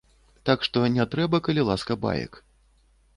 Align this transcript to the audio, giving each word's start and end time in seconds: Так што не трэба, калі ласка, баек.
Так 0.49 0.63
што 0.67 0.77
не 0.95 1.05
трэба, 1.11 1.39
калі 1.47 1.65
ласка, 1.69 1.99
баек. 2.07 2.41